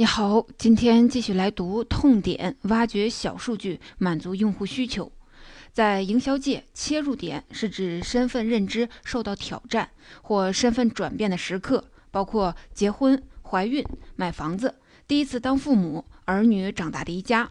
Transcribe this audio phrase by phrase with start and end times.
[0.00, 5.12] 你好，今天继续来读痛点，挖掘小数据，满足用户需求。
[5.74, 9.90] 在营销界，切入点是指身份认知受到挑战
[10.22, 13.84] 或身份转变的时刻，包括结婚、怀孕、
[14.16, 14.74] 买房子、
[15.06, 17.50] 第一次当父母、儿女长大离家。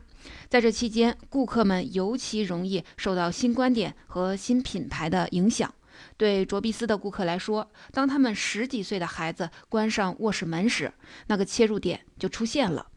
[0.49, 5.71] 在这期间，顾客们尤其容易受到新观点和新品牌的影响。
[6.17, 10.93] 对卓碧斯的顾客来说，当他们十几岁的孩子关上卧室门时，
[11.27, 12.87] 那个切入点就出现了。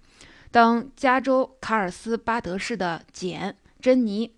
[0.51, 3.51] 当加州卡尔斯巴德市的简·
[3.81, 4.29] 珍妮·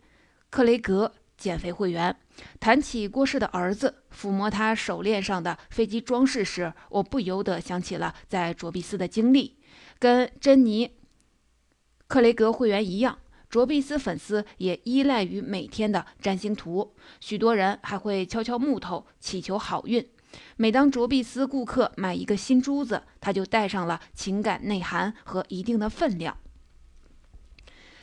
[0.51, 2.17] 克雷格减肥会员
[2.61, 9.57] 谈起过世的儿子，抚摸他手链上的飞机装饰时，我不由得想起了在卓碧斯的经历，
[9.99, 10.87] 跟珍妮·
[12.07, 13.19] 克雷格会员一样。
[13.55, 20.05] 卓碧斯粉丝也依赖于每天的占星图，许多人还会敲敲木头祈求好运。
[20.57, 26.37] 每当卓碧斯顾客买一个新珠子，他就带上了情感内涵和一定的分量。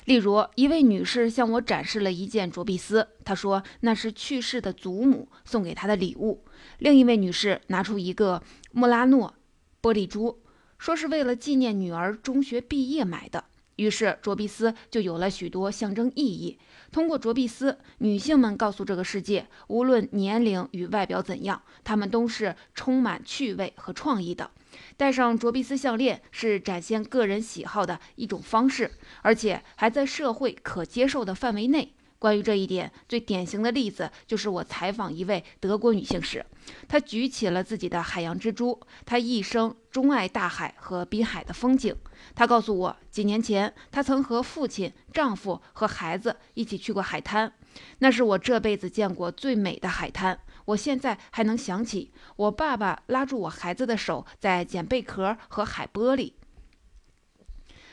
[0.05, 6.46] 例如，一位女士向我展示了一件卓碧斯，她说那是去世的祖母送给她的礼物。
[6.77, 9.36] 另一位女士拿出一个穆拉诺
[9.82, 10.41] 玻璃珠，
[10.77, 13.43] 说是为了纪念女儿中学毕业买的。
[13.77, 16.60] 于是，卓碧斯就有了许多象征意义。
[16.91, 24.52] 通过卓碧斯，女性们告诉这个世界，无论年龄与外表怎样，她们都是充满趣味和创意的。
[24.98, 31.94] 戴上卓碧斯项链是展现个人喜好的一种方式，而且还在社会可接受的范围内。
[32.22, 36.46] 关于这一点，最典型的例子就是我采访一位德国女性时，
[36.88, 38.80] 她举起了自己的海洋之珠。
[39.08, 41.96] 她一生钟爱大海和滨海的风景。
[42.36, 47.52] 她告诉我，几年前她曾和父亲、丈夫和孩子一起去过海滩，
[47.98, 50.40] 那是我这辈子见过最美的海滩。
[50.66, 56.34] 我现在还能想起我爸爸拉住我孩子的手，在捡贝壳和海玻璃。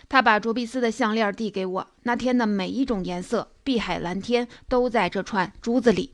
[0.09, 1.87] 他把卓碧斯的项链递给我。
[2.05, 6.13] 那天的每一种颜色，碧海蓝天，都在这串珠子里。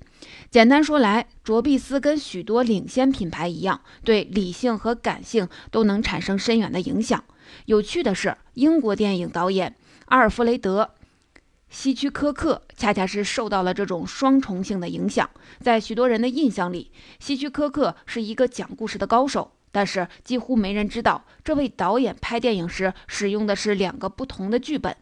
[0.51, 7.23] 简单说来，卓碧斯跟许多领先品牌一样，对理性和感性都能产生深远的影响。
[7.67, 9.77] 有趣的是，英国电影导演
[10.07, 10.91] 阿尔弗雷德·
[11.69, 15.29] 希区柯克恰恰是受到了这种双重性的影响。
[15.61, 19.53] 在许多人的印象里，希区柯克是一个讲故事的高手。
[19.75, 24.97] 但是几乎没人知道，这位导演拍电影时使用的是两个不同的剧本。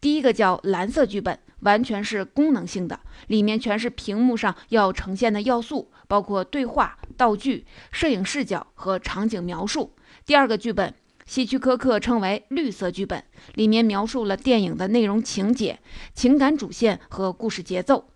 [0.00, 9.94] 第一个叫蓝色剧本，完全是功能性的，里面全是屏幕上要呈现的要素，包括对话、道具、摄影视角和场景描述。
[10.24, 10.94] 第二个剧本，
[11.26, 13.22] 希区柯克称为绿色剧本，
[13.56, 15.78] 里面描述了电影的内容、情节、
[16.14, 18.08] 情感主线和故事节奏。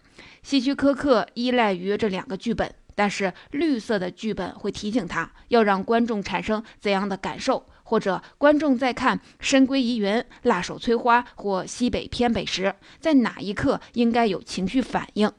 [0.43, 2.73] 希区柯克依赖于这两个剧本。
[2.99, 15.31] 但是绿色的剧本会提醒他要让观众产生怎样的感受，或者观众在看《深闺疑云》《辣手摧花》或《西北偏北》时，在哪一刻应该有情绪反应。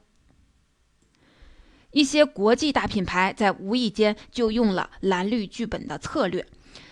[1.90, 6.46] 一些国际大品牌在无意间就用了蓝绿剧本的策略。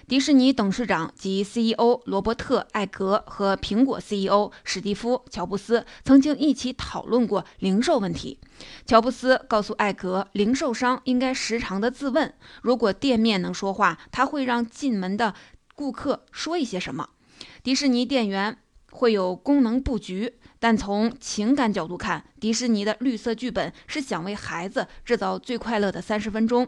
[0.09, 8.39] 迪士尼董事长及 CEO 罗伯特·艾格和苹果 CEO 史蒂夫·乔布斯曾经一起讨论过零售问题。
[8.87, 12.33] 乔布斯告诉艾格，零售商应该时常的自问：
[12.63, 15.35] 如果店面能说话，他会让进门的
[15.75, 17.11] 顾客说一些什么？
[17.63, 18.57] 迪士尼店员
[18.91, 20.38] 会有功能布局。
[20.61, 26.67] 但从情感角度看，迪士尼的绿色剧本是想为孩子制造最快乐的三十分钟。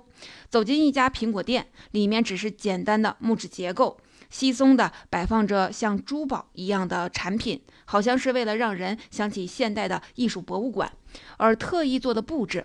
[0.48, 3.98] 走进一家苹果店，里面只是简单的木质结构，
[4.30, 10.92] 稀松的摆放着像珠宝一样的产品，好像是为了让人想起现代的艺术博物馆
[11.38, 12.64] 而特意做的布置。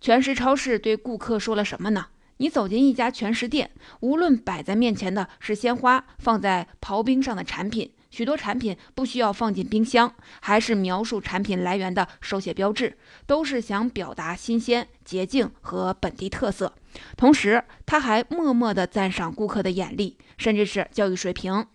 [0.00, 2.06] 全食超市对顾客说了什么呢？
[2.36, 3.70] 你走进一家全食店，
[4.00, 7.92] 无论摆在面前的是鲜花，放在刨冰上的产品。
[8.10, 16.74] 许多产品不需要放进冰箱，还是描述产品来源的手写标志，都是想表达新鲜、洁净和本地特色。
[17.16, 21.66] 同时，他还默默地赞赏顾客的眼力，甚至是教育水平。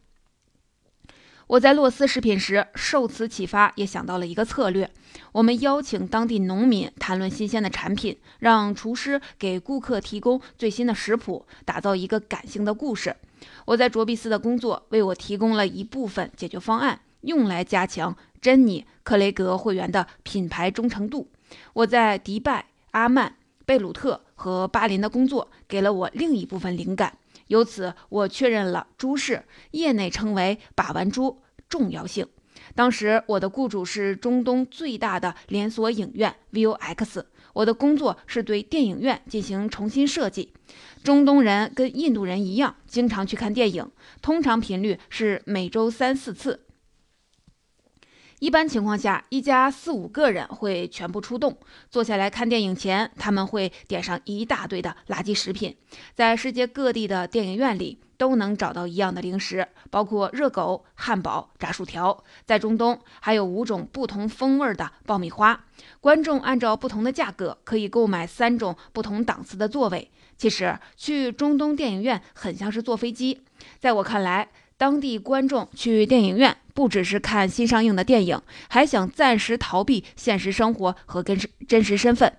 [1.47, 4.89] 我在洛斯食品时受此启发，也想到了一个策略：
[5.31, 13.15] 我们邀请当地农民谈论新鲜的产品，让厨师给顾客提供最新的食谱，打造一个感性的故事。
[13.65, 21.27] 我在卓必斯的工作为我提供了一部分解决方案，用来加强珍妮·克雷格会员的品牌忠诚度。
[21.73, 23.35] 我在迪拜、阿曼、
[23.67, 32.27] 贝鲁特和巴林的工作给了我另一部分灵感，由此我确认了朱氏业内称为“把玩珠”重要性。
[32.73, 37.23] 当时我的雇主是中东最大的连锁影院 VOX。
[37.53, 40.51] 我的工作是对电影院进行重新设计。
[41.03, 43.89] 中东人跟印度人一样，经常去看电影，
[44.21, 46.64] 通常频率是每周三四次。
[48.39, 51.57] 一般情况下，一家四五个人会全部出动，
[51.89, 55.75] 坐下来看电影前，他们会点上一大堆的垃圾食品。
[56.13, 62.23] 在世界各地的电影院里都能找到一样的零食，包括热狗、汉堡、炸薯条。
[62.45, 65.65] 在中东，还有五种不同风味的爆米花。
[66.01, 70.11] 观众按照不同的价格可以购买三种不同档次的座位。
[70.37, 73.41] 其实去中东电影院很像是坐飞机。
[73.79, 82.31] 在我看来，当地观众去电影院不只是看新上映的电影，还想暂时逃避现实生活和跟真实身份。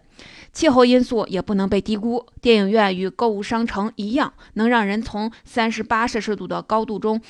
[0.52, 7.20] 气候因素也不能被低估，电影院与购物商城一样，能让人从三十八摄氏度的高度中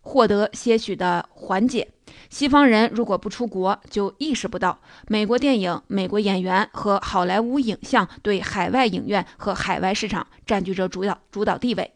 [0.00, 1.88] 获得些许的缓解。
[2.28, 11.92] 西方人如果不出国，就意识不到美国电影、美国演员和好莱坞影像对海外影院和海外市场占据着主导主导地位。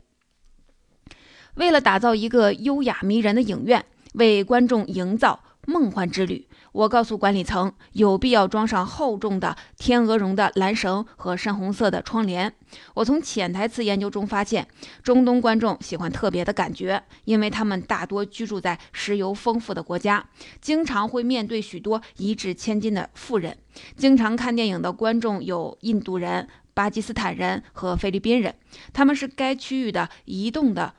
[1.54, 3.84] 为了打造一个优雅迷人的影院，
[4.14, 12.54] 为观众营造梦幻之旅，我告诉管理层，有必要装上厚重的天鹅绒的蓝绳和深红色的窗帘。
[12.94, 14.68] 我从潜台词研究中发现，
[15.02, 20.28] 中东观众喜欢特别的感觉，因为他们大多居住在石油丰富的国家，
[20.60, 23.56] 经常会面对许多一掷千金的富人。
[23.96, 28.54] 经常看电影的观众有印度人、巴基斯坦人和菲律宾人，
[28.92, 30.94] 他们是该区域的移动的。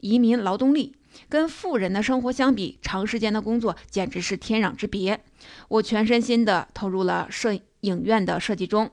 [0.00, 0.94] 移民劳动力
[1.28, 5.20] 跟富人的生活相比，长时间的工作简直是天壤之别。
[5.68, 8.90] 我全身心地投入了摄影院的设计中。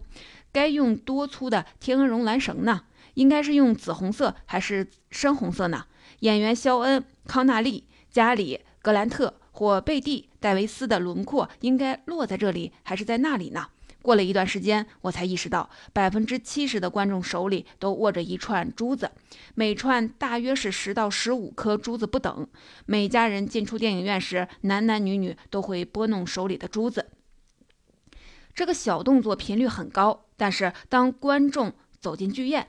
[0.51, 2.81] 该用多粗的天鹅绒蓝绳呢？
[3.15, 5.85] 应该是用紫红色还是深红色呢？
[6.19, 13.67] 演员肖恩、康纳利、加里、格兰特或贝蒂、戴维斯的轮廓应该落在这里还是在那里呢？
[14.03, 19.09] 过了一段时间，我才意识到，百分之七十的观众手里都握着一串珠子，
[19.55, 22.45] 每串大约是十到十五颗珠子不等。
[22.85, 27.11] 每家人进出电影院时，男男女女都会拨弄手里的珠子。
[28.53, 32.67] 这个小动作频率很高，但是当观众走进剧院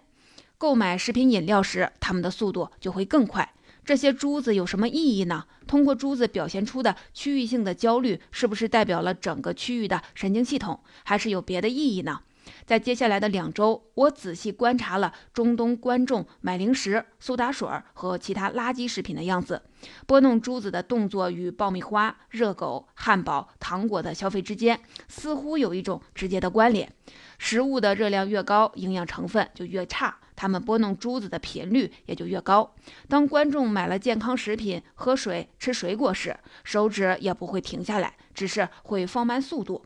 [0.57, 3.54] 购买食品饮料时，他们的速度就会更快。
[3.85, 5.45] 这些珠子有什么意义呢？
[5.67, 12.21] 通过珠子表现出的区域性的焦虑，是不是代表了整个区域的神经系统，还是有别的意义呢？
[12.67, 19.63] 在接下来的两周，我仔细观察了中东观众买零食、苏打水和其他垃圾食品的样子。
[20.07, 24.79] 拨弄珠子的动作与爆米花、热狗、汉堡、糖果的消费之间
[25.09, 26.91] 似乎有一种直接的关联。
[27.39, 30.19] 食物的热量越高，营养成分就越差。
[30.37, 32.75] 他们拨弄珠子的频率也就越高。
[33.09, 39.85] 当观众买了健康食品、喝水、吃水果时，手指也不会停下来，只是会放慢速度。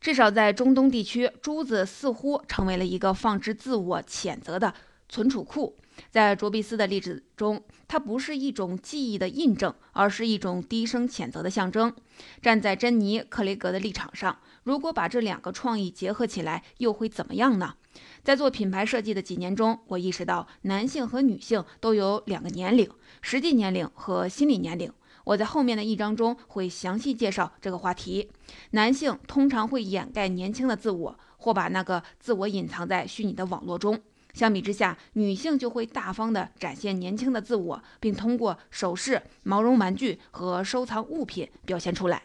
[0.00, 4.74] 至少在中东地区，珠子似乎成为了一个放置自我谴责的
[5.08, 5.78] 存储库。
[6.10, 11.94] 在卓比斯的例子中，它不是一种记忆的印证，而是一种低声谴责的象征。
[12.40, 17.74] 站在珍妮·克雷格的立场上，如果把这两个创意结合起来，又会怎么样呢？
[18.22, 22.88] 在做品牌设计的几年中，我意识到男性和女性都有两个年龄：
[23.20, 24.92] 实际年龄和心理年龄。
[25.24, 28.30] 我在后面的一章中会详细介绍这个话题。
[28.70, 33.94] 男性通常会掩盖年轻的自我，或把那个自我隐藏在虚拟的网络中；
[34.32, 42.22] 相比之下，女性就会大方地展现年轻的自我，并通过首饰、毛绒玩具和收藏物品表现出来。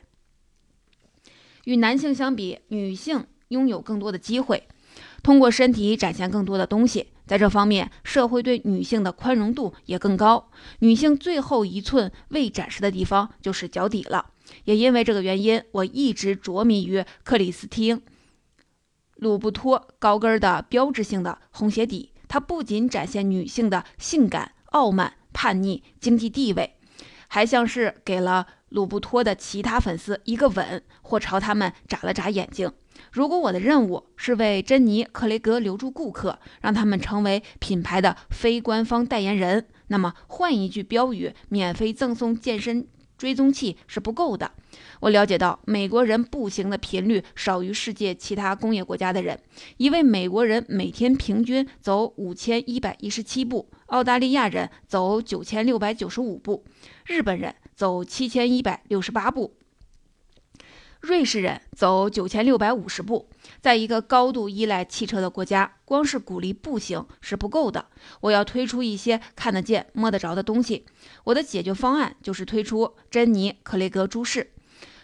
[1.68, 4.70] 与男性相比，女性拥有更多的机会。
[5.22, 10.50] 通过身体展现更多的东西，在这方面，社会对女性的宽容度也更高。
[10.80, 14.28] 女性最后一寸未展示的地方就是脚底了。
[14.64, 17.98] 也因为这个原因，我一直着迷于克里斯汀·
[19.16, 22.14] 鲁布托高跟的标志性的红鞋底。
[22.30, 26.76] 它不仅展现女性的性感、傲慢、叛逆、经济地位，
[27.28, 32.72] 还像是给了鲁布托的其他粉丝一个吻，或朝他们眨了眨眼睛。
[33.12, 44.52] 如果我的任务是为珍妮·克雷格留住顾客，让他们成为品牌的非官方代言人，那么换一句标语“免费赠送健身追踪器”是不够的。
[45.00, 49.40] 我了解到，美国人步行的频率少于世界其他工业国家的人。
[49.78, 56.66] 一位美国人每天平均走五千一百一十七步，澳大利亚人走九千六百九十五步，
[57.06, 59.54] 日本人走七千一百六十八步。
[61.00, 63.30] 瑞士人走九千六百五十步，
[63.62, 67.86] 在一个高度依赖汽车的国家，光是鼓励步行是不够的。
[68.22, 70.88] 我要推出一些看得见、摸得着的东西。
[71.26, 74.54] 我的解决方案就是推出珍妮·克雷格株式。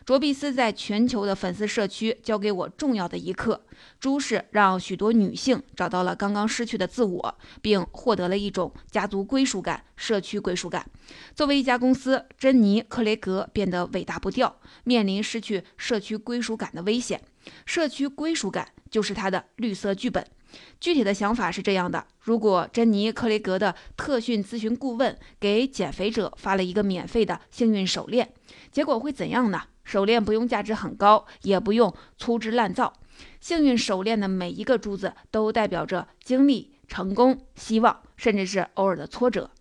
[0.06, 3.64] 卓碧斯在全球的粉丝社区教给我重要的一课：
[4.02, 10.86] 朱氏让许多女性找到了刚刚失去的自我，并获得了一种家族归属感、社区归属感。
[11.34, 17.22] 作为一家公司，珍妮·克雷格变得伟大不掉，面临失去社区归属感的危险。
[17.66, 20.26] 社区归属感就是他的绿色剧本。
[20.82, 28.34] 具体的想法是这样的：如果珍妮·克雷格的特训咨询顾问给减肥者发了一个免费的幸运手链，
[28.70, 29.62] 结果会怎样呢？
[29.84, 32.94] 手链不用价值很高，也不用粗制滥造。
[33.40, 39.52] 幸运手链的每一个珠子都代表着经历、成功、希望，甚至是偶尔的挫折。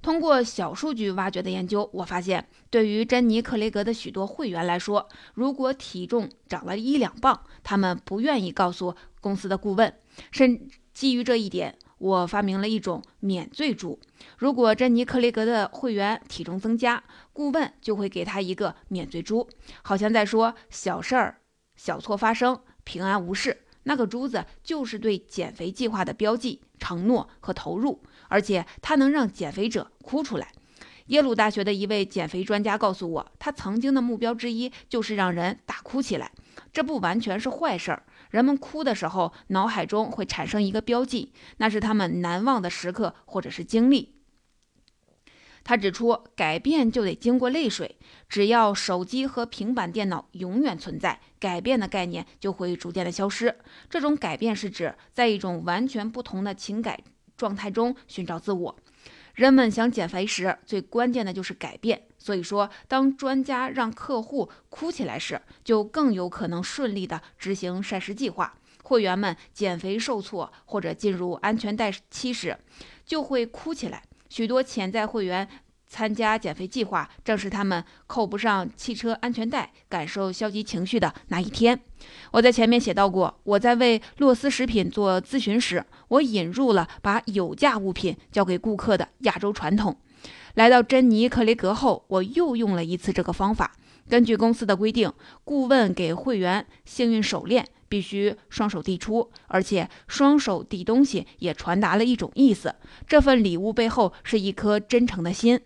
[0.00, 9.92] 通过小数据挖掘的研究，我发现，对于珍妮·克雷格的许多会员来说，如果体重长了一两磅，他们不愿意告诉公司的顾问。
[10.30, 13.98] 甚基于这一点，我发明了一种免罪珠。
[14.38, 19.48] 如果珍妮·克雷格的会员体重增加，顾问就会给他一个免罪珠，
[19.82, 21.38] 好像在说小事儿、
[21.74, 23.64] 小错发生，平安无事。
[23.84, 28.02] 那个珠子就是对减肥计划的标记、承诺和投入。
[28.28, 30.52] 而且它能让减肥者哭出来。
[31.06, 36.32] 耶鲁大学的一位减肥专家告诉我，他曾经的目标之一就是让人大哭起来。
[36.72, 38.02] 这不完全是坏事儿。
[38.30, 44.14] 人们哭的时候，脑海中会产生一个标记，那是他们难忘的时刻或者是经历。
[45.64, 47.98] 他指出，改变就得经过泪水。
[48.28, 53.58] 只要手机和平板电脑永远存在，改变的概念就会逐渐的消失。
[53.90, 57.00] 这种改变是指在一种完全不同的情感。
[57.36, 58.76] 状态中寻找自我，
[59.34, 62.05] 人们想减肥时，最关键的就是改变。
[62.26, 68.52] 所以说，当专家让客户哭起来时，就更有可能顺利的执行膳食计划。
[68.82, 72.58] 会员们减肥受挫或者进入安全带期时，
[73.04, 74.02] 就会哭起来。
[74.28, 75.48] 许多潜在会员。
[75.88, 81.80] 参加减肥计划，正是他们扣不上汽车安全带、感受消极情绪的那一天。
[82.32, 89.96] 我在前面写到过，我在为洛斯食品做咨询时，我引入了把有价物品交给顾客的亚洲传统。
[90.56, 93.76] 来到珍妮克雷格后，我又用了一次这个方法。
[94.08, 95.12] 根据公司的规定，
[95.44, 102.74] 顾问给会员幸运手链必须双手递出，而且双手递东西也传达了一种意思：
[103.06, 105.60] 这份礼物背后是一颗真诚的心。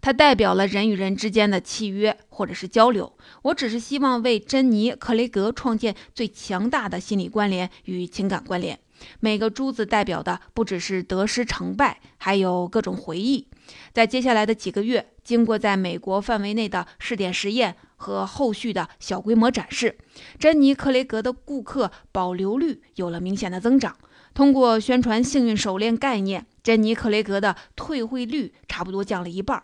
[0.00, 3.16] 它代表了人与人之间的契约或者是交流。
[3.42, 8.80] 我只是希望为珍妮·克雷格创建最强大的心理关联与情感关联。
[9.20, 13.48] 每个珠子代表的不只是得失成败，还有各种回忆。
[13.92, 19.96] 在接下来的几个月，经过在美国范围内的试点实验和后续的小规模展示，
[20.38, 23.96] 珍妮·克雷格的顾客保留率有了明显的增长。
[24.34, 29.62] 通过宣传幸运手链概念，珍妮·克雷格的退会率差不多降了一半。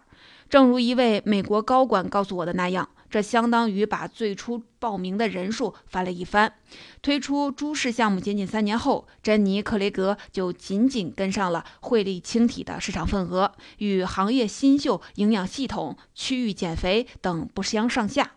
[0.48, 6.54] 正如一位美国高管告诉我的那样，这相当于把最初报名的人数翻了一番。
[7.02, 18.32] 推出珠式项目仅仅三年后，珍妮·克雷格就紧紧跟上了惠利轻体的市场份额，与行业新秀营养系统、区域减肥等不相上下。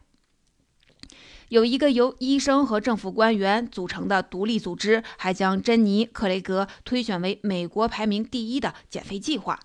[1.49, 9.59] 有一个由医生和政府官员组成的独立组织，还将珍妮·克雷格推选为美国排名第一的减肥计划。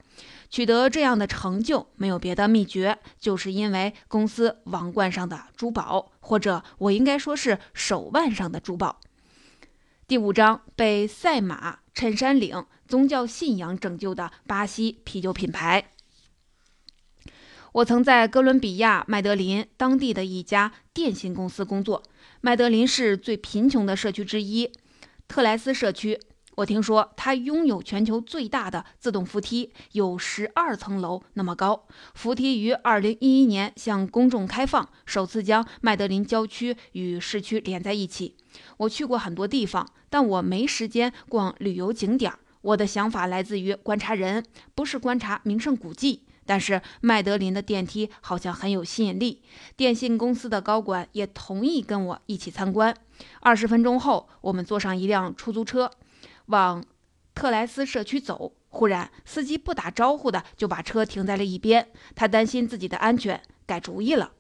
[0.50, 9.00] 取得这样的成就没有别的秘诀，就是因为公司王冠上的珠宝，或者我应该说是手腕上的珠宝。
[10.06, 15.90] 第五章被赛马衬衫领宗教信仰拯救的巴西啤酒品牌。
[17.72, 22.02] 我曾在哥伦比亚麦德林当地的一家电信公司工作。
[22.40, 24.72] 麦德林是最贫穷的社区之一，
[25.28, 26.18] 特莱斯社区。
[26.58, 31.86] 我听说它拥有全球最大的自动扶梯，有十二层楼那么高。
[32.14, 38.34] 扶梯于二零一一年向公众开放，首次将麦德林郊区与市区连在一起。
[38.78, 42.32] 我去过很多地方，但我没时间逛旅游景点。
[42.62, 46.24] 我的想法来自于观察人，不是观察名胜古迹。
[46.44, 49.42] 但是麦德林的电梯好像很有吸引力，
[49.76, 52.92] 电信公司的高管也同意跟我一起参观。
[53.38, 55.88] 二十分钟后，我们坐上一辆出租车。
[56.48, 56.84] 往
[57.34, 61.88] 特莱斯社区走，忽然司机不打招呼的就把车停在了一边。
[62.14, 64.32] 他担心自己的安全，改主意了。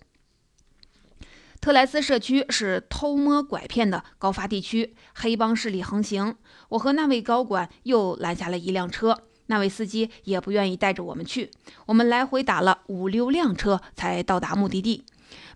[1.60, 6.36] 特莱斯社区是偷摸拐骗的高发地区，黑帮势力横行。
[6.68, 11.50] 我和那位高管又拦下了一辆车，那位司机也不愿意带着我们去。
[11.86, 15.04] 我们来回打了五六辆车才到达目的地。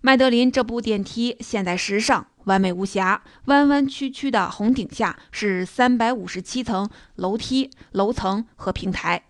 [0.01, 2.27] 麦德林这部电梯现代时尚。
[2.47, 9.23] 完美无瑕，弯弯曲曲的红顶下是三百五十七层楼梯、楼层和平台。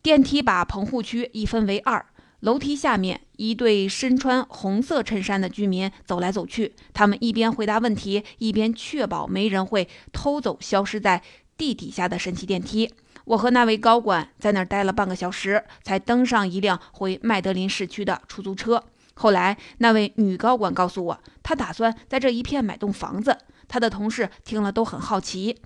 [0.00, 2.06] 电梯把棚户区一分为二，
[2.38, 11.20] 楼梯下面，一对身穿红色衬衫的居民走来走去，他们一边回答问题，一边确保没人会偷走消失在
[11.56, 12.88] 地底下的神奇电梯。
[13.24, 18.84] 我和那位高管在那儿待了半个小时，才登上一辆回麦德林市区的出租车。
[19.14, 23.38] 后来，那位女高管告诉我，她打算在这一片买栋房子。
[23.66, 25.60] 她的同事听了都很好奇。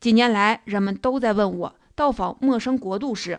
[0.00, 3.38] 几年来，人们都在问我，到访陌生国度时，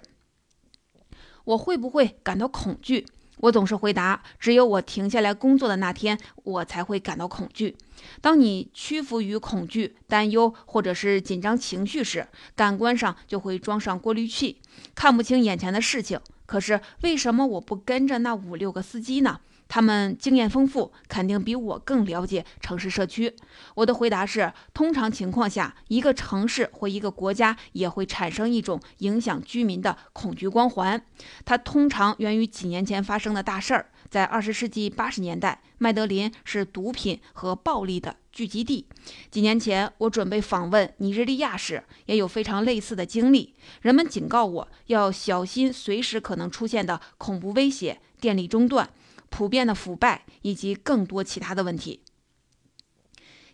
[1.46, 3.06] 我会不会感到恐惧？
[3.38, 7.76] 我总是回答：只有我停下来工作的那天，我才会感到恐惧。
[8.22, 14.62] 当你屈服于恐惧、担忧或者是紧张情绪时，感官上就会装上过滤器，
[14.96, 16.20] 看不清眼前的事情。
[16.46, 19.42] 可是为什么我不跟着那五六个司机呢？
[19.68, 23.36] 他们经验丰富，肯定比我更了解城市社区。
[23.76, 31.04] 我的回答是：通常情况下，一个城市或一个国家也会产生一种影响居民的恐惧光环。
[31.44, 33.90] 它通常源于几年前发生的大事儿。
[34.10, 38.88] 在二十世纪八十年代，麦德林是毒品和暴力的聚集地。
[39.32, 43.56] 几年前，我准备访问尼日利亚时，也有非常类似的经历。
[43.82, 48.88] 人们警告我要小心随时可能出现的恐怖威胁、电力中断。
[49.36, 52.04] 普遍的腐败以及更多其他的问题，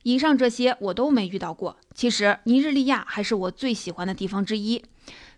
[0.03, 1.77] 以上这些我都没遇到过。
[1.95, 4.83] 其实尼日利亚还是我最喜欢的地方之一。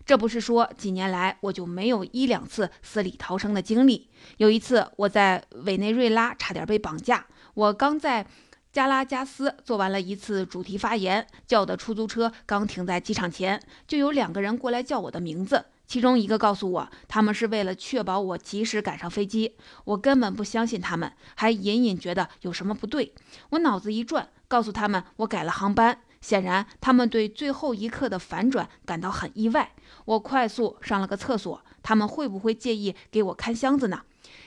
[0.04, 4.08] 这不是说几年来我就没有一两次死里逃生的经历。
[4.38, 8.26] 有一次我在委内瑞拉差点被绑架，我刚在
[8.72, 15.66] 加拉加斯做完了一次主题发言，叫的出租车刚停在机场前，就有两个人过来叫我的名字。
[15.92, 19.58] 其中一个告诉我，他们是为了确保我及时赶上飞机。
[19.84, 23.12] 我根本不相信他们，还隐隐觉得有什么不对。
[23.50, 26.00] 我脑子一转，告诉他们我改了航班。
[26.22, 29.72] 显然，他们对最后一刻的反转感到很意外。
[30.06, 34.00] 我快速上了个厕所，他们会不会介意给我看箱子呢？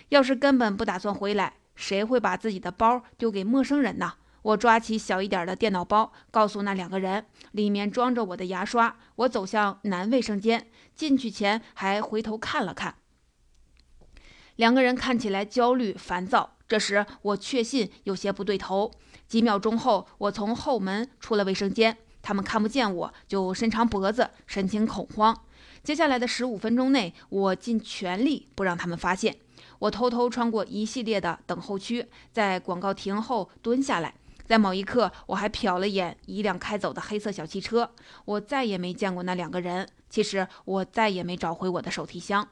[0.10, 4.14] 要是根本不打算回来，谁会把自己的包丢给陌生人呢？
[4.42, 8.96] 我抓起小一点的电脑包，告诉那两个人，里面装着我的牙刷。
[9.16, 12.96] 我走向男卫生间，进去前还回头看了看。
[14.56, 16.54] 两个人看起来焦虑烦躁。
[16.68, 18.92] 这时我确信有些不对头。
[19.28, 25.44] 几秒钟后，我从后门出了卫生间，他们看不见我就伸长脖子，神情恐慌。
[25.84, 29.38] 接下来的十五分钟内，我尽全力不让他们发现。
[29.78, 34.16] 我偷偷穿过一系列的等候区，在广告亭后蹲下来。
[34.46, 37.92] 在某一刻，我还瞟了眼一辆开走的黑色小汽车。
[38.26, 39.88] 我再也没见过那两个人。
[40.10, 42.48] 其实，我再也没找回我的手提箱。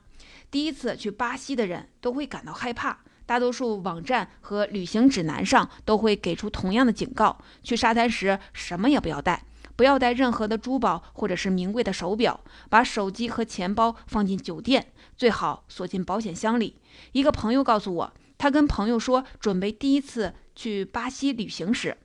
[0.49, 2.99] 第一次去巴西的人都会感到害怕。
[3.25, 9.45] 大多数网站和旅行指南上都会给出同样的警告：去沙滩时什么也不要带，
[9.77, 16.75] 不要带任何的珠宝或者是名贵的手表，把手机和钱包放进酒店，最好锁进保险箱里。
[17.13, 20.33] 一个朋友告诉我，他跟朋友说准备第一次。
[20.53, 21.97] 去巴西旅行时，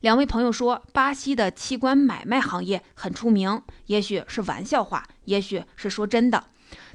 [0.00, 6.44] 两位朋友说，巴西的器官买卖行业很出名，也许是玩笑话，也许是说真的。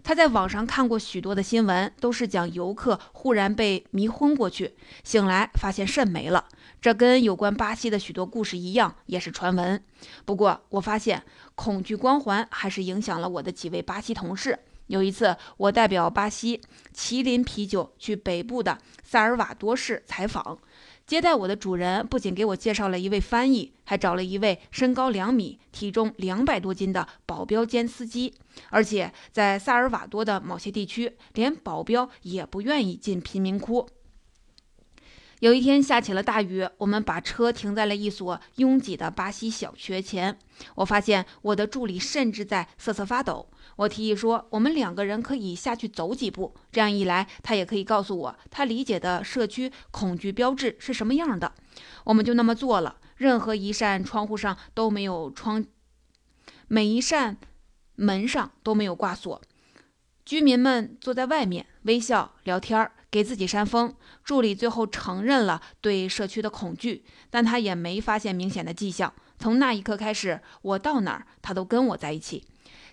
[0.03, 6.49] 他在网上看过许多的新闻，都是讲游客忽然被迷昏过去，醒来发现肾没了。
[6.79, 9.81] 这跟有关巴西的许多故事一样，也是传闻。
[10.25, 11.23] 不过，我发现
[11.55, 14.60] 恐惧光环还是影响了我的几位巴西同事。
[14.87, 16.61] 有一次，我代表巴西
[16.93, 20.57] 麒麟啤酒去北部的萨尔瓦多市采访，
[21.07, 28.33] 接待我的主人不仅给我介绍了一位翻译，还找了一位身高两米、体重两百多斤的保镖兼司机。
[28.69, 33.87] 而且在萨尔瓦多的某些地区，连保镖也不愿意进贫民窟。
[35.39, 40.39] 有一天下起了大雨，我们把车停在了一所拥挤的巴西小学前。
[40.75, 43.49] 我发现我的助理甚至在瑟瑟发抖。
[43.75, 51.53] 我提议说，我们两个人可以下去走几步，这样一来，他也可以告诉我他理解的社区恐惧标志是什么样的。
[52.05, 52.97] 我们就那么做了。
[53.17, 55.65] 任何一扇窗户上都没有窗，
[56.67, 57.37] 每一扇
[57.95, 59.41] 门上都没有挂锁。
[60.25, 62.93] 居民们坐在外面微笑聊天儿。
[63.15, 69.13] 给自己扇风，助理最后承认了对社区的恐惧，但他也没发现明显的迹象。
[69.39, 72.43] 从那一刻开始，我到哪儿他都跟我在一起。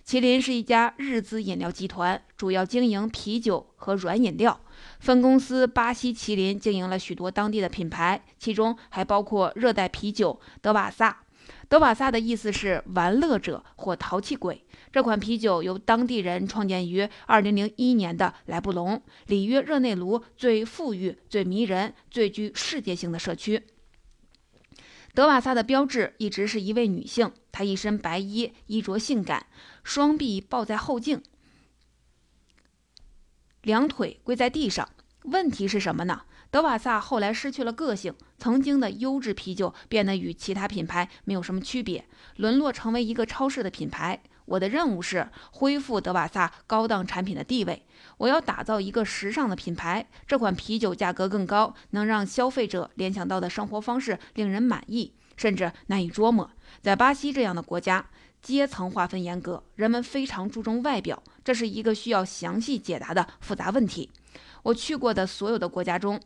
[0.07, 4.61] 麒麟是一家日资饮料集团，主要经营啤酒和软饮料。
[5.01, 11.25] 分公司巴西麒麟经营了许多当地的品牌，其中还包括热带啤酒德瓦萨。
[11.73, 14.63] 德瓦萨的意思是玩乐者或淘气鬼。
[14.93, 23.65] 这款啤酒由当地人创建于2001年的莱布隆里约热内卢最富裕、最迷人、最具世界性的社区。
[25.15, 29.47] 德瓦萨的标志一直是一位女性，她一身白衣，衣着性感，
[29.83, 31.23] 双臂抱在后颈，
[33.63, 34.91] 两腿跪在地上。
[35.23, 36.25] 问题是什么呢？
[36.53, 42.05] 德瓦萨后来失去了个性，曾经的优质啤酒变得与其他品牌没有什么区别，
[42.37, 44.23] 沦落成为一个超市的品牌。
[44.45, 47.87] 我的任务是恢复德瓦萨高档产品的地位。
[48.19, 50.07] 我要打造一个时尚的品牌。
[50.27, 56.51] 这款啤酒价格更高，能让消费者联想到的生活方式令人满意，甚至难以捉摸。
[56.83, 58.05] 在巴西这样的国家，
[58.43, 64.11] 阶层划分严格，人们非常注重外表，这是一个需要详细解答的复杂问题。
[64.65, 66.21] 我去过的所有的国家中。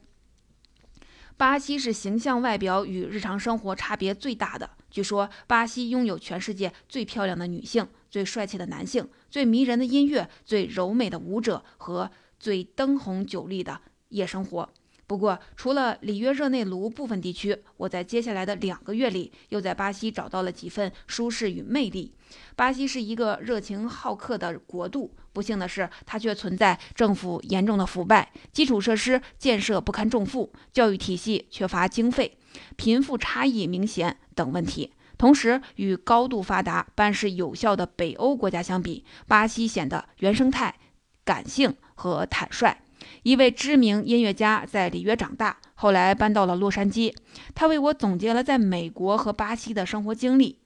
[1.38, 4.70] 巴西是形象外表与日常生活差别最大的。
[4.90, 14.66] 据说，巴西拥有全世界最漂亮的女性、最帅气的男性、最迷人的音乐、最柔美的舞者和最灯红酒绿的夜生活。
[15.06, 22.12] 不过，除了里约热内卢部分地区，我在接下来的两个月里又在巴西找到了几份舒适与魅力。
[22.56, 32.38] 巴西是一个热情好客的国度，不幸的是，它却存在政府严重的腐败、基础设施建设不堪重负、教育体系缺乏经费、
[32.76, 34.94] 贫富差异明显等问题。
[35.18, 40.76] 同时，与高度发达、办事有效的北欧国家相比，巴西显得原生态、
[41.22, 42.78] 感性和坦率。
[43.22, 47.14] 一位知名音乐家在里约长大，后来搬到了洛杉矶。
[47.54, 50.60] 他为我总结了在美国和巴西的生活经历。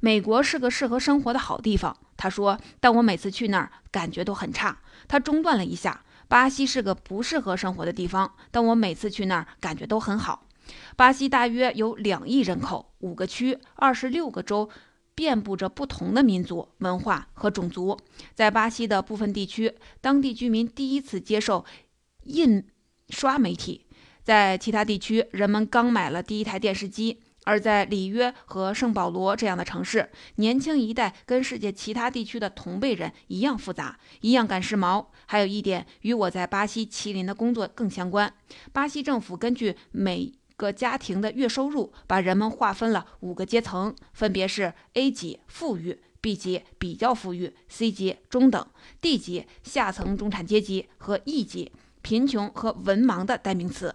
[0.00, 4.78] 美国是个适合生活的好地方，他说，但我每次去那儿感觉都很差。
[5.08, 6.04] 他中断了一下。
[6.26, 10.46] 巴西是个不适合生活的地方，但我每次去那儿感觉都很好。
[10.96, 14.68] 巴西大约有两亿人口，五个区，二十六个州。
[15.14, 17.96] 遍布着不同的民族、文化和种族。
[18.34, 21.64] 在巴西的部分地区，当地居民第一次接受
[22.24, 22.66] 印
[23.10, 23.86] 刷媒体；
[24.24, 27.20] 在其他地区，人们刚买了第一台电视机。
[27.44, 35.06] 而在里约和圣保罗这样的城市，年轻一代跟世界其他地区的同辈人一样复杂，一样赶时髦。
[35.26, 38.32] 还有一点与我在巴西麒麟的工作更相关：
[38.72, 48.66] 巴西政府根据每个家庭的月收入，把人们划分了五个阶层，分别是 A 级富裕、B 级比较富裕、C 级中等、
[49.00, 53.94] D 级下层中产阶级和 E 级贫穷和文盲的代名词。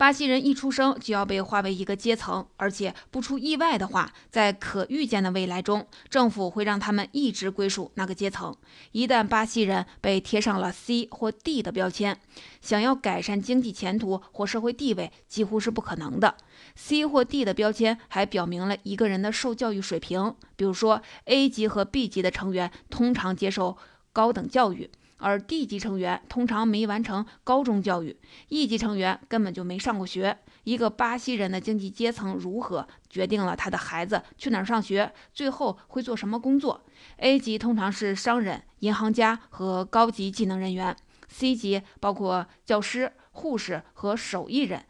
[0.00, 8.56] 巴西人一出生就要被划为一个阶层，而且不出意外的话，在可预见的未来中，政府会让他们一直归属那个阶层。
[8.92, 12.18] 一旦巴西人被贴上了 C 或 D 的标签，
[12.62, 16.34] 想要改善经济前途或社会地位几乎是不可能的。
[16.74, 23.76] C 或 D 的标签还表明了一个人的受教育水平，比如说 A 级和 B 级的成员通常接受
[24.14, 24.90] 高等教育。
[25.20, 30.38] 而 D 级成员通常没完成高中教育，E 级成员根本就没上过学。
[30.64, 36.84] 一个巴西人的经济阶层如何，决定了他的孩子去哪儿上学，最后会做什么工作。
[37.18, 40.96] A 级通常是商人、银行家和高级技能人员
[41.28, 44.84] ，C 级包括教师、护士和手艺人，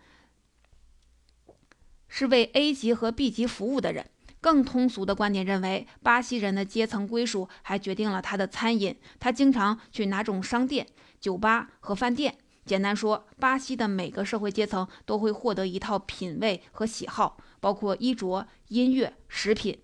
[2.08, 4.10] 是为 A 级和 B 级服务的人。
[4.40, 8.96] 更通俗的观点认为，巴西人的阶层归属还决定了他的餐饮。
[9.18, 10.87] 他经常去哪种商店、
[11.20, 12.38] 酒吧和饭店。
[12.64, 19.79] 简单说，巴西的每个社会阶层都会获得一套品味和喜好，包括衣着、音乐、食品，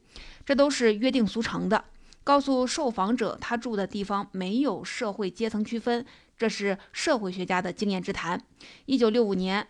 [0.44, 1.84] 这都是约定俗成的。
[2.22, 6.04] 告诉受访者他住的地方没有社会阶层区分，
[6.36, 8.42] 这是社会学家的经验之谈。
[8.84, 9.68] 一九六五年，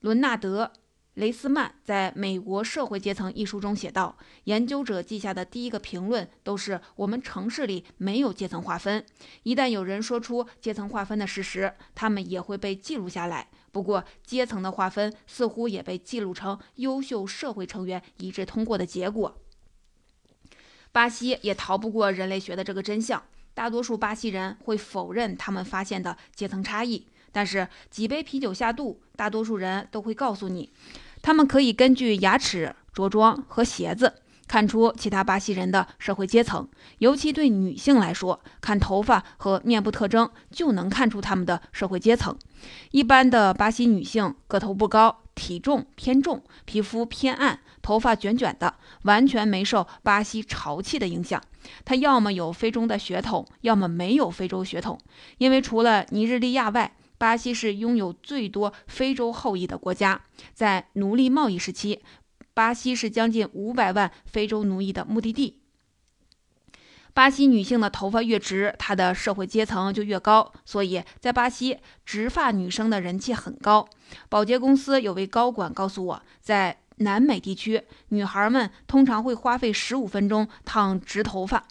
[0.00, 0.72] 伦纳德。
[1.16, 9.02] 雷斯曼在美国社会阶层一书中写道：“研究者记下的第一个评论都是我们城市里没有阶层划分。
[9.42, 13.48] 一旦有人说出阶层划分的事实，他们也会被记录下来。
[13.72, 19.40] 不过，阶层的划分似乎也被记录成优秀社会成员一致通过的结果。
[20.92, 23.22] 巴西也逃不过人类学的这个真相。
[23.54, 30.70] 大多数巴西人会否认他们发现的阶层差异，但是几杯啤酒下肚，大多数人都会告诉你。”
[31.26, 34.14] 他们可以根据牙齿、着装和鞋子
[34.46, 42.38] 看出其他巴西人的社会阶层，尤其对女性来说，看头发和面部特征就能看出他们的社会阶层。
[42.92, 51.42] 一般的巴西女性个头不高，体重偏重，皮肤偏暗，头发卷卷的，完全没受巴西潮气的影响。
[51.84, 54.96] 她要么有非洲的血统，要么没有非洲血统，
[55.38, 60.22] 因为除了尼日利亚外，巴西是拥有最多非洲后裔的国家。
[60.54, 62.02] 在奴隶贸易时期，
[62.54, 65.60] 巴西是将近五百万非洲奴役的目的地。
[67.14, 73.88] 巴西女性的头发越直，她的社会阶层就越高，所以在巴西，直发女生的人气很高。
[74.28, 81.66] 保洁公司有位高管告诉我，在南美地区，女孩们通常会花费十五分钟烫直头发。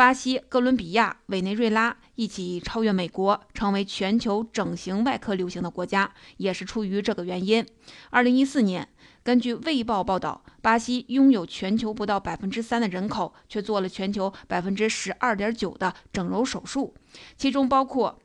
[0.00, 7.66] 巴西、哥伦比亚、委内瑞拉一起超越美国，成为全球整形外科流行的国家，也是出于这个原因。
[8.08, 8.88] 二零一四年，
[9.22, 16.94] 根据《卫报》报道，巴西拥有全球不到百分之三的人口，却做了全球百分之十二点九的整容手术，
[17.36, 18.18] 其中包括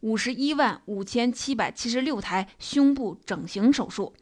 [0.00, 4.12] 五十一万五千七百七十六台胸部整形手术。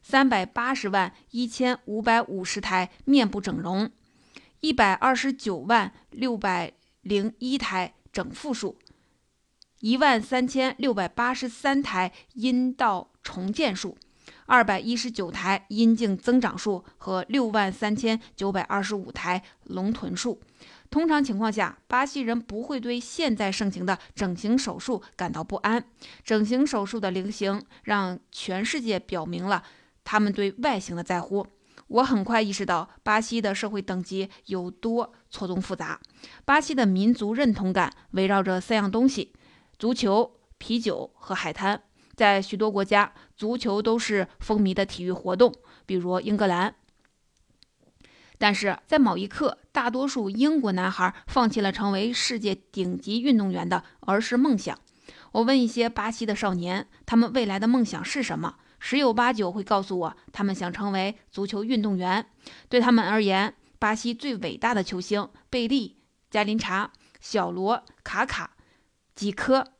[0.00, 3.90] 三百八十万一千五百五十台面部整容，
[4.64, 6.72] 一百二十九万六百
[7.02, 8.78] 零一台整复术，
[9.80, 13.94] 一万三千六百八十三台阴道重建术，
[14.46, 20.40] 二百一十九台阴茎增长术和六万三千九百二十五台隆臀术。
[20.88, 25.84] 通常情况下，巴西人不会对现在盛行的整形手术感到不安。
[26.24, 29.62] 整形手术的流行让全世界表明了。
[30.04, 31.46] 他们对外形的在乎，
[31.88, 36.00] 我很快意识到巴西的社会等级有多错综复杂。
[36.44, 39.32] 巴西的民族认同感围绕着三样东西：
[39.78, 41.82] 足球、啤酒和海滩。
[42.16, 45.52] 在许多国家，足球都是风靡的体育活动，
[45.84, 46.74] 比如英格兰。
[48.38, 54.78] 但是在某一刻，大多数英国男孩放弃了成为世界顶级运动员的儿时梦想。
[55.32, 58.56] 我问一些巴西的少年，他们未来的梦想是什么？
[58.86, 62.26] 十有八九会告诉我，他们想成为足球运动员。
[62.68, 68.58] 对他们而言，巴西最伟大的球星贝利、加林查、小罗、卡卡、
[69.14, 69.72] 几科、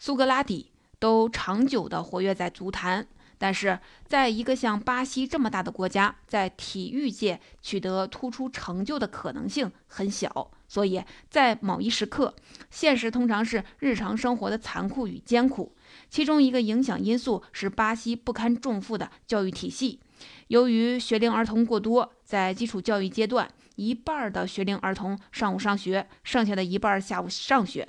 [0.00, 3.06] 苏格拉底都长久地活跃在足坛。
[3.40, 10.50] 但是，在一个像巴西这么大的国家，在体育界取得突出成就的可能性很小。
[10.66, 11.00] 所以
[11.30, 12.34] 在某一时刻，
[12.68, 15.76] 现实通常是日常生活的残酷与艰苦。
[16.08, 20.00] 其中一个影响因素是巴西不堪重负的教育体系。
[20.48, 27.88] 由于学龄儿童过多，在基础教育阶段，一半的学龄儿童上午上学，剩下的一半下午上学。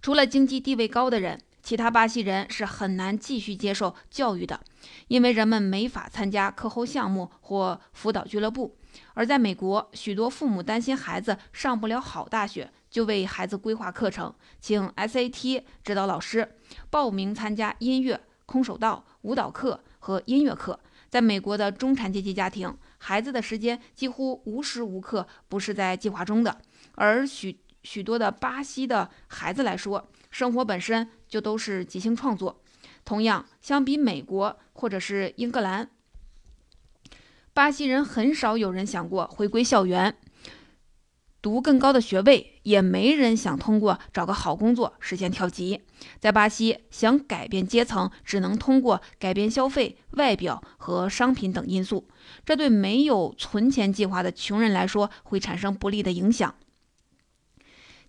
[0.00, 4.60] 除了经济地位高的人，其他巴西人是很难继续接受教育的，
[5.08, 8.78] 因为人们没法参加课后项目或辅导俱乐部。
[9.12, 12.72] 而在美国，许多父母担心孩子上不了好大学。
[12.90, 16.56] 就为孩子规划课程，请 SAT 指导老师，
[16.90, 20.78] 报名参加音乐、空手道、舞蹈课和音乐课。
[21.08, 26.60] 在美国的中产阶级家庭，孩子的时间几乎无时无刻不是在计划中的。
[26.94, 32.60] 而许许多的巴西的孩子来说，生活本身就都是即兴创作。
[33.04, 35.90] 同样，相比美国或者是英格兰，
[37.52, 40.16] 巴西人很少有人想过回归校园。
[41.42, 45.80] 读更高的学位，也没人想通过找个好工作实现跳级。
[46.18, 52.08] 在巴西，想改变阶层，只能通过改变消费、外表和商品等因素。
[52.44, 56.54] 这对没有存钱计划的穷人来说，会产生不利的影响。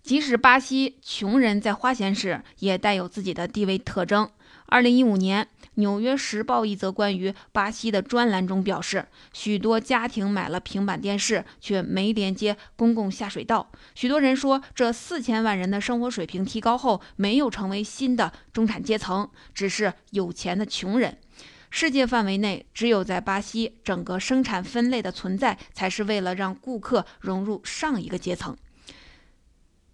[0.02, 4.30] 即使巴西穷人在花钱时，也带有自己的地位特征。
[4.66, 5.48] 二零一五年。
[5.74, 13.70] 《纽约时报》一则关于巴西的专栏中表示，许多家庭买了平板电视，却没连接公共下水道。
[13.94, 21.18] 许多人说，这四千万人的生活水平提高后，没有成为新的中产阶层，只是有钱的穷人。
[21.70, 28.54] 世界范围内，只有在巴西，整个生产分类的存在，才是为了让顾客融入上一个阶层。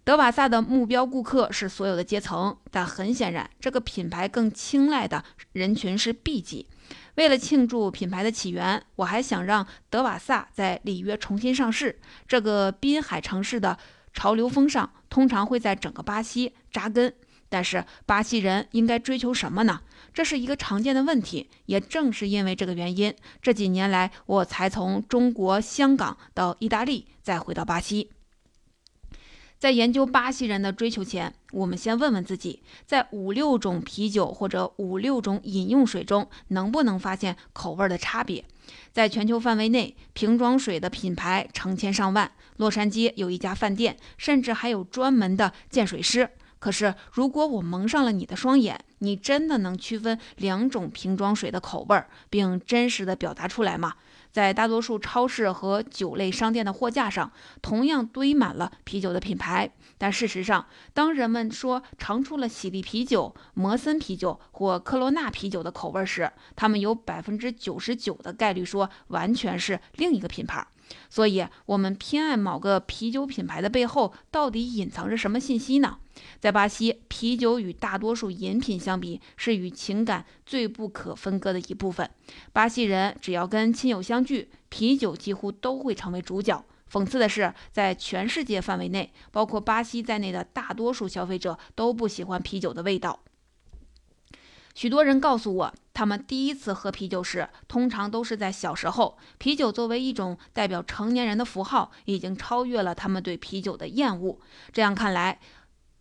[0.09, 6.65] 德瓦萨的目标顾客是所有的阶层，但很显然，这个品牌更青睐的人群是 B 级。
[7.13, 11.99] 为了庆祝品牌的起源，我还想让德瓦萨在里约重新上市。
[12.27, 13.77] 这个滨海城市的
[14.11, 17.13] 潮流风尚通常会在整个巴西扎根。
[17.47, 19.81] 但是，巴西人应该追求什么呢？
[20.11, 21.51] 这是一个常见的问题。
[21.67, 28.09] 也正是因为这个原因，这几年来我才从中国香港到意大利，再回到巴西。
[29.59, 38.45] 在研究巴西人的追求前，我们先问问自己，在五六种啤酒或者五六种饮用水中，能不能发现口味的差别？
[38.93, 42.31] 在全球范围内，瓶装水的品牌成千上万。
[42.55, 46.29] 洛杉矶有一家饭店，甚至还有专门的鉴水师。
[46.59, 53.95] 可是，如果我蒙上了你的双眼，你真的能区分两种瓶装水的口味，并真实的表达出来吗？
[54.31, 59.71] 在大多数超市和酒类商店的货架上，同样堆满了啤酒的品牌。
[59.97, 70.65] 但事实上，当人们说尝出了喜力啤酒、摩森啤酒或科罗娜啤酒的口味时，他们有百分之九十九的概率说完全是另一个品牌。
[71.09, 75.97] 所以，我们偏爱某个啤酒品牌的背后，到底隐藏着什么信息呢？
[76.39, 82.09] 在巴西，啤酒与大多数饮品相比，是与情感最不可分割的一部分。
[82.51, 86.63] 巴西人只要跟亲友相聚，啤酒几乎都会成为主角。
[86.91, 93.19] 讽刺的是，在全世界范围内，包括巴西在内的大多数消费者都不喜欢啤酒的味道。
[94.79, 99.17] 许多人告诉我，他们第一次喝啤酒时，通常都是在小时候。
[99.37, 104.39] 啤酒作为一种代表成年人的符号，已经超越了他们对啤酒的厌恶。
[104.71, 105.37] 这样看来，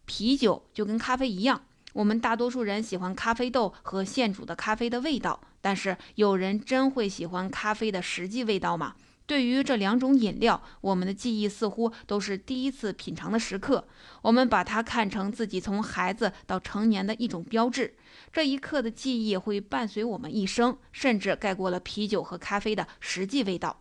[0.07, 1.61] 啤酒就跟咖啡一样，
[1.93, 8.95] 我们大多数人喜欢咖啡豆和现煮的咖啡的味道，但是有人真会喜欢咖啡的实际味道吗？
[9.29, 13.87] 对于这两种饮料，我们的记忆似乎都是第一次品尝的时刻。
[14.23, 17.95] 我们把它看成自己从孩子到成年的一种标志。
[18.33, 23.79] 这一刻的记忆会伴随我们一生，甚至盖过了啤酒和咖啡的实际味道。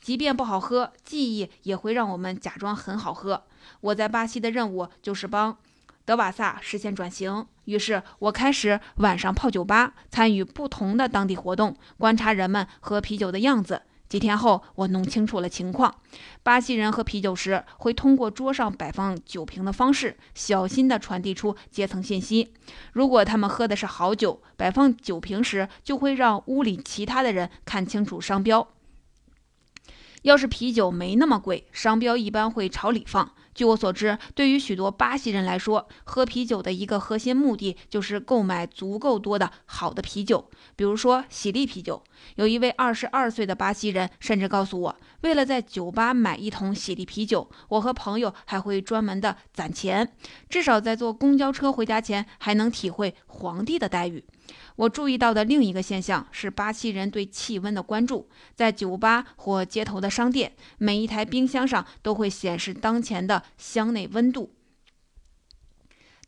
[0.00, 3.42] 即便不好喝，记忆也会让我们假装很好喝。
[3.82, 5.58] 我在巴西的任务就是帮
[6.06, 13.82] 德瓦萨实现转型，于是我开始晚上泡酒吧，参与不同的当地活动，观察人们喝啤酒的样子。
[14.16, 15.94] 几天后，我弄清楚了情况。
[16.42, 22.54] 巴西人喝啤酒时，会通过桌上摆放酒瓶的方式，小心地传递出阶层信息。
[22.94, 28.66] 如果他们喝的是好酒，摆放酒瓶时就会让屋里其他的人看清楚商标。
[30.26, 33.30] 要是啤酒没那么贵，商标一般会朝里放。
[33.54, 42.02] 据我所知，对于许多巴西人来说，喝啤酒的一个核心目的就是购买足够多的好的啤酒，比如说喜力啤酒。
[42.34, 50.14] 有一位二十二岁的巴西人甚至告诉我，为了在酒吧买一桶喜力啤酒，我和朋友还会专门的攒钱，
[50.48, 54.24] 至少在坐公交车回家前还能体会皇帝的待遇。
[54.76, 58.28] 我注意到的另一个现象是巴西人对气温的关注。
[58.54, 64.54] 在酒吧或街头的商店，每一台冰箱上都会显示当前的箱内温度。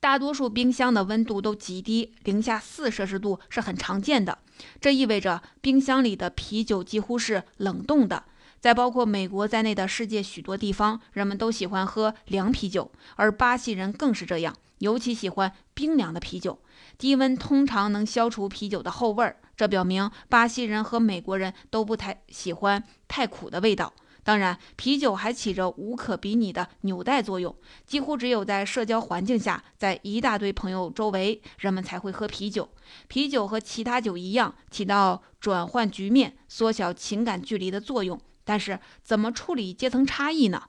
[0.01, 4.39] 大多数冰箱的温度都极低，零下四摄氏度是很常见的。
[4.81, 8.25] 这意味着冰箱里的啤酒几乎是冷冻的。
[8.61, 16.59] 在包括美国在内的世界许多地方，人们都喜欢喝凉啤酒，而巴西人更是这样，尤其喜欢冰凉的啤酒。
[16.97, 23.93] 低温通常能消除啤酒的后味儿，这表明巴西人和美国人都不太喜欢太苦的味道。
[24.25, 27.55] 当然，啤酒还起着无可比拟的纽带作用，
[27.87, 32.69] 几乎只有在社交环境下，在一大堆朋友周围，人们才会喝啤酒。
[33.07, 38.21] 啤酒和其他酒一样，起到转换局面、缩小情感距离的作用。
[38.49, 40.63] 但是，怎么处理阶层差异呢？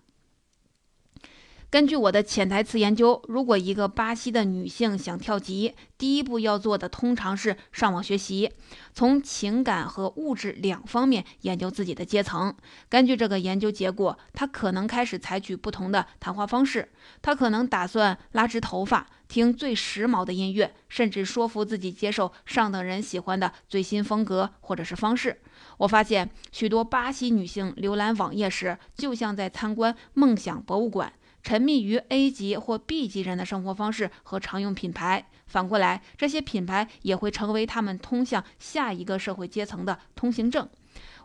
[1.70, 8.52] 根据我的潜台词研究，如果一个巴西的女性想跳级，第一步要做的通常是上网学习，
[8.94, 12.54] 从情感和物质两方面研究自己的阶层。
[12.90, 16.92] 根据这个研究结果，她可能开始采取不同的谈话方式。
[17.22, 25.40] 她可能打算拉直头发，听最时髦的音乐，甚至说服自己接受上等人喜欢的最新风格或者是方式。
[25.80, 31.12] 我发现许多巴西女性浏览网页时，就像在参观梦想博物馆。
[31.42, 40.68] 沉迷于 A 级或 B 级人的生活方式和常用品牌，反过来，这些品牌也会成为他们通向下一个社会阶层的通行证。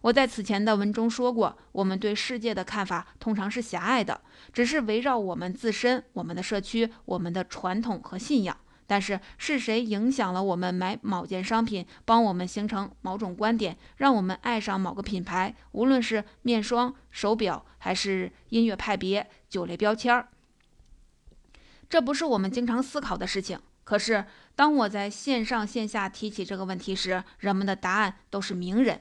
[0.03, 4.21] 我在此前的文中说过，我们对世界的看法通常是狭隘的，
[4.53, 8.57] 只是围绕我们自身、我们的社区、我们的传统和信仰。
[8.87, 15.55] 但是是谁影响了我们买某件商品，帮我们形成某种观点，让我们爱上某个品牌？
[15.73, 20.29] 无论是面霜、手表，还是音乐派别、酒类标签儿，
[21.89, 23.59] 这不是我们经常思考的事情。
[23.85, 29.01] 可是当我在线上线下提起这个问题时，人们的答案都是名人。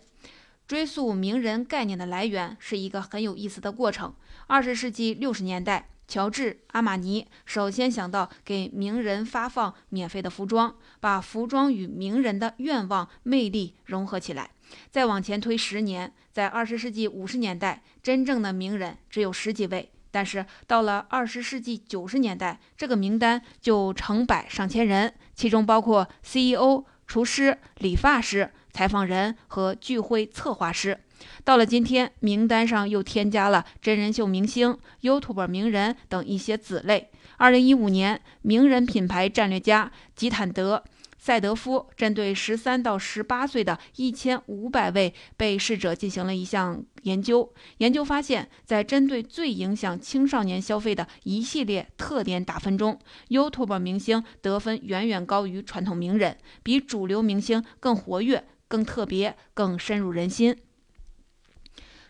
[0.66, 4.14] 追溯名人概念的来源是一个很有意思的过程。
[4.48, 5.90] 二十世纪六十年代。
[6.08, 14.52] 乔治·阿玛尼首先想到给名人发放免费的服装，把服装与名人的愿望、魅力融合起来。
[14.92, 31.00] 再往前推十年，在二十世纪五十年代，真正的名人只有十几位，但是到了二十世纪九十年代，这个名单就成百上千人，其中包括 CEO、厨师、理发师、采访人和聚会策划师。
[31.44, 37.10] 到了今天，名单上又添加了真人秀明星、YouTube 名人等一些子类。
[37.38, 40.84] 二零一五年，名人品牌战略家吉坦德·
[41.18, 47.54] 塞德夫针对十三到十八岁的一千五百位被试者进行了一项研究。
[47.78, 53.00] 研究发现，在针对最影响青少年消费的一系列特点打分中
[53.30, 60.58] ，YouTube 明星得分远远高于传统名人，比主流明星更活跃、更特别、更深入人心。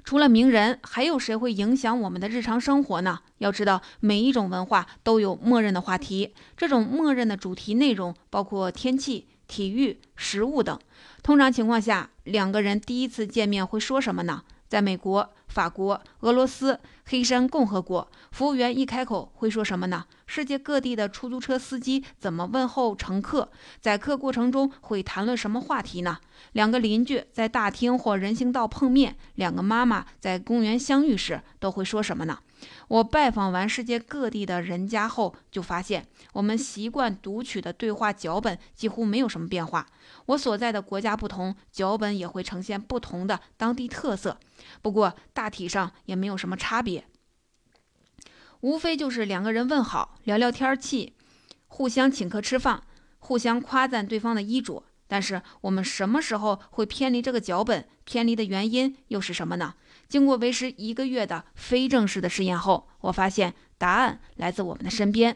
[0.04, 3.20] 除了名人，还有谁会影响我们的日常生活呢？
[3.38, 10.78] 要知道，每一种文化都有默认的话题，这种默认的主题内容包括天气、体育、食物等。
[11.22, 14.44] 通常情况下，两个人第一次见面会说什么呢？
[14.68, 15.34] 在美国。
[15.54, 20.06] 法国、俄罗斯、黑山共和国，服务员一开口会说什么呢？
[20.26, 23.52] 世界各地的出租车司机怎么问候乘客？
[23.80, 26.18] 载客过程中会谈论什么话题呢？
[26.54, 32.40] 两个邻居在大厅或人行道碰面，两个妈妈在公园相遇时都会说什么呢？
[32.88, 39.88] 我拜访完世界各地的人家后，就发现我们习惯读取的对话脚本几乎没有什么变化。
[40.28, 44.38] 我所在的国家不同，脚本也会呈现不同的当地特色，
[44.82, 47.06] 不过大体上也没有什么差别，
[48.62, 51.14] 无非就是两个人问好、聊聊天气，
[51.68, 52.84] 互相请客吃饭，
[53.20, 54.84] 互相夸赞对方的衣着。
[55.06, 57.88] 但是我们什么时候会偏离这个脚本？
[58.06, 59.76] 偏离的原因又是什么呢？
[60.14, 65.36] 经过为时一个月的非正式的试验后，我发现答案来自我们的身边。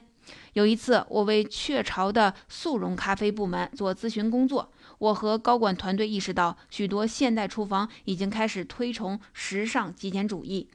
[0.53, 4.71] 有一次，我为雀巢的速溶咖啡部门做咨询工作。
[4.99, 10.69] 我和高管团队意识到，许多现代厨房已经开始推崇时尚极简主义。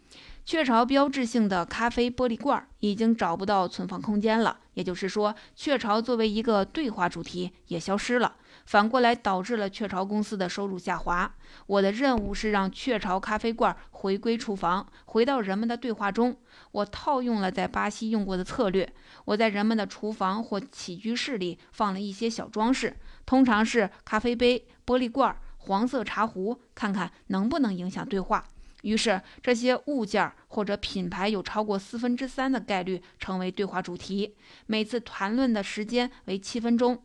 [0.45, 8.35] 雀巢标志性的咖啡玻璃罐已经找不到存放空间了，也就是说，雀巢作为一个对话主题也消失了。
[8.67, 11.35] 反过来导致了雀巢公司的收入下滑。
[11.67, 16.37] 我的任务是让雀巢咖啡罐回归厨房，回到人们的对话中。
[16.71, 18.91] 我套用了在巴西用过的策略，
[19.25, 22.97] 我在人们的厨房或起居室里放了一些小装饰，
[23.27, 28.45] 通常是咖啡杯、玻璃罐、黄色茶壶，看看能不能影响对话。
[28.83, 34.35] 于是这些物件或者品牌有超过四分之三的概率成为对话主题，
[34.67, 37.01] 每次谈论的时间为七分钟。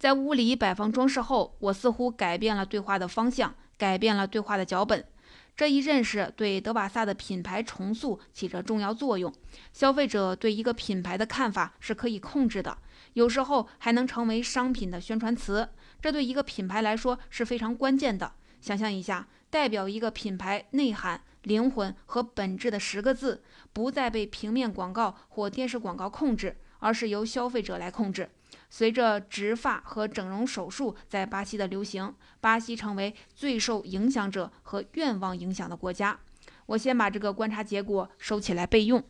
[0.00, 5.04] 在屋里摆放装饰后，我似乎改变了对话的方向，改变了对话的脚本。
[5.54, 9.30] 这一认识对德瓦萨的品牌重塑起着重要作用。
[9.74, 12.78] 消费者对一个品牌的看法是可以控制的，
[13.12, 15.68] 有时候还能成为商品的宣传词。
[16.00, 18.32] 这对一个品牌来说是非常关键的。
[18.62, 23.42] 想象一下，代表一个品牌内涵、灵魂和本质的十个字，
[23.74, 28.30] 不再被平面广告或电视广告控制，而是由消费者来控制。
[28.70, 36.18] 随着植发和整容手术在巴西的流行，巴西成为最受影响者和愿望影响的国家。
[36.66, 39.02] 我先把这个观察结果收起来备用。